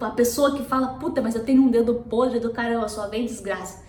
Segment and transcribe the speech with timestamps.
[0.00, 3.26] a pessoa que fala, puta, mas eu tenho um dedo podre do caramba, só vem
[3.26, 3.84] desgraça.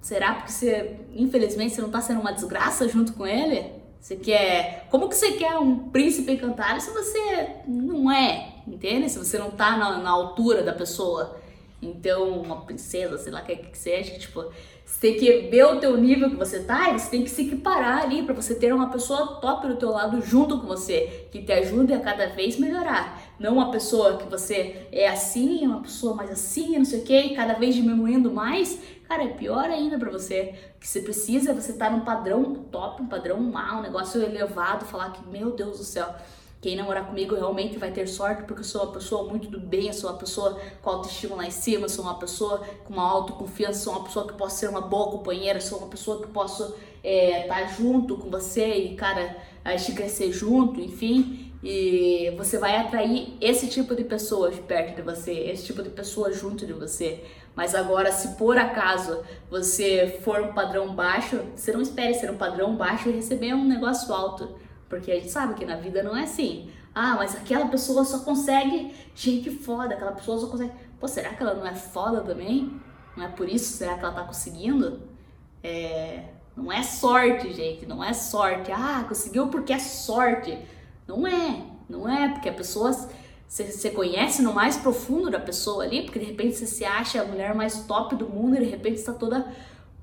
[0.00, 3.72] Será porque você, infelizmente, você não tá sendo uma desgraça junto com ele?
[4.00, 4.86] Você quer.
[4.88, 8.54] Como que você quer um príncipe encantado se você não é?
[8.68, 9.08] Entende?
[9.08, 11.40] Se você não tá na, na altura da pessoa.
[11.80, 14.44] Então, uma princesa, sei lá o que, que seja, tipo,
[14.84, 17.42] você tem que ver o teu nível que você tá e você tem que se
[17.42, 21.42] equiparar ali para você ter uma pessoa top do teu lado junto com você, que
[21.42, 23.20] te ajude a cada vez melhorar.
[23.38, 27.34] Não uma pessoa que você é assim, uma pessoa mais assim, não sei o que,
[27.34, 28.80] cada vez diminuindo mais.
[29.06, 30.54] Cara, é pior ainda para você.
[30.76, 33.82] O que você precisa é você estar tá num padrão top, um padrão mal, um
[33.82, 36.14] negócio elevado, falar que, meu Deus do céu,
[36.60, 39.88] quem namorar comigo realmente vai ter sorte, porque eu sou uma pessoa muito do bem,
[39.88, 43.84] eu sou uma pessoa com autoestima lá em cima, sou uma pessoa com uma autoconfiança,
[43.84, 46.76] sou uma pessoa que posso ser uma boa companheira, sou uma pessoa que posso estar
[47.04, 51.52] é, tá junto com você e, cara, a gente crescer junto, enfim.
[51.62, 56.32] E você vai atrair esse tipo de pessoas perto de você, esse tipo de pessoa
[56.32, 57.24] junto de você.
[57.54, 62.36] Mas agora, se por acaso você for um padrão baixo, você não espere ser um
[62.36, 66.16] padrão baixo e receber um negócio alto porque a gente sabe que na vida não
[66.16, 66.70] é assim.
[66.94, 70.72] Ah, mas aquela pessoa só consegue gente foda, aquela pessoa só consegue.
[70.98, 72.80] Pô, será que ela não é foda também?
[73.16, 73.76] Não é por isso?
[73.76, 75.00] Será que ela tá conseguindo?
[75.62, 76.24] É...
[76.56, 78.72] Não é sorte, gente, não é sorte.
[78.72, 80.56] Ah, conseguiu porque é sorte.
[81.06, 82.92] Não é, não é, porque a pessoa.
[83.46, 87.24] Você conhece no mais profundo da pessoa ali, porque de repente você se acha a
[87.24, 89.46] mulher mais top do mundo e de repente está toda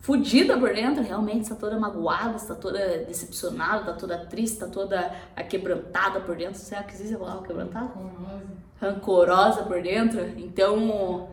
[0.03, 5.15] fudida por dentro, realmente está toda magoada, está toda decepcionada, está toda triste, está toda
[5.33, 6.59] aquebrantada por dentro.
[6.59, 7.85] Será que existe a palavra quebrantada?
[7.85, 8.43] Rancorosa.
[8.81, 10.19] Rancorosa por dentro.
[10.37, 11.29] Então,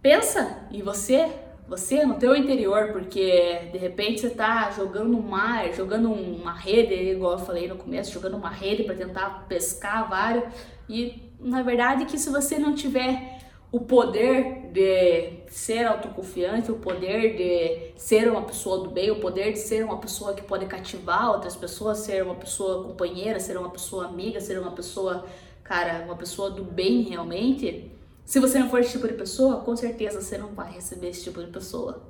[0.00, 1.28] pensa em você,
[1.66, 6.94] você no teu interior, porque de repente você está jogando um mar, jogando uma rede,
[6.94, 10.44] igual eu falei no começo, jogando uma rede para tentar pescar vários
[10.88, 17.36] e na verdade que se você não tiver o poder de ser autoconfiante, o poder
[17.36, 21.30] de ser uma pessoa do bem, o poder de ser uma pessoa que pode cativar
[21.30, 25.24] outras pessoas, ser uma pessoa companheira, ser uma pessoa amiga, ser uma pessoa,
[25.62, 27.90] cara, uma pessoa do bem realmente.
[28.24, 31.24] Se você não for esse tipo de pessoa, com certeza você não vai receber esse
[31.24, 32.02] tipo de pessoa.